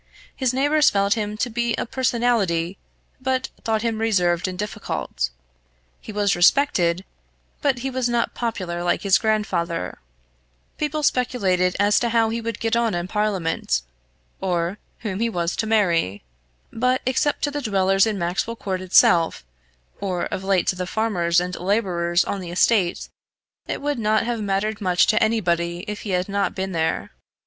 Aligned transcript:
His 0.35 0.51
neighbours 0.51 0.89
felt 0.89 1.13
him 1.13 1.37
to 1.37 1.49
be 1.51 1.75
a 1.75 1.85
personality, 1.85 2.79
but 3.21 3.49
thought 3.63 3.83
him 3.83 3.99
reserved 3.99 4.47
and 4.47 4.57
difficult; 4.57 5.29
he 5.99 6.11
was 6.11 6.35
respected, 6.35 7.05
but 7.61 7.77
he 7.85 7.91
was 7.91 8.09
not 8.09 8.33
popular 8.33 8.83
like 8.83 9.03
his 9.03 9.19
grandfather; 9.19 9.99
people 10.79 11.03
speculated 11.03 11.75
as 11.79 11.99
to 11.99 12.09
how 12.09 12.29
he 12.29 12.41
would 12.41 12.59
get 12.59 12.75
on 12.75 12.95
in 12.95 13.07
Parliament, 13.07 13.83
or 14.39 14.79
whom 15.01 15.19
he 15.19 15.29
was 15.29 15.55
to 15.57 15.67
marry; 15.67 16.23
but, 16.73 17.03
except 17.05 17.43
to 17.43 17.51
the 17.51 17.61
dwellers 17.61 18.07
in 18.07 18.17
Maxwell 18.17 18.55
Court 18.55 18.81
itself, 18.81 19.45
or 19.99 20.25
of 20.33 20.43
late 20.43 20.65
to 20.65 20.75
the 20.75 20.87
farmers 20.87 21.39
and 21.39 21.53
labourers 21.59 22.25
on 22.25 22.41
the 22.41 22.49
estate, 22.49 23.07
it 23.67 23.79
would 23.83 23.99
not 23.99 24.23
have 24.23 24.41
mattered 24.41 24.81
much 24.81 25.05
to 25.05 25.21
anybody 25.23 25.85
if 25.87 25.99
he 26.01 26.09
had 26.09 26.27
not 26.27 26.55
been 26.55 26.71
there. 26.71 27.11